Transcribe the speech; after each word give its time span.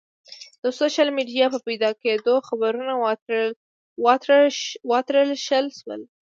د 0.63 0.65
سوشل 0.79 1.07
میډیا 1.17 1.45
په 1.53 1.59
پیدا 1.67 1.89
کېدو 2.03 2.35
خبرونه 2.47 2.93
وتراشل 4.89 5.67
شول. 5.79 6.01